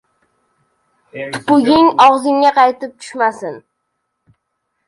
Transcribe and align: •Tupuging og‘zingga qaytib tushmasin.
•Tupuging 1.35 1.91
og‘zingga 2.07 2.55
qaytib 2.57 2.97
tushmasin. 3.05 3.63